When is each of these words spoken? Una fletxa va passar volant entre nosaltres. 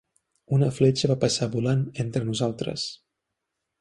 Una 0.55 0.69
fletxa 0.77 1.11
va 1.11 1.17
passar 1.25 1.49
volant 1.57 1.85
entre 2.05 2.25
nosaltres. 2.31 2.87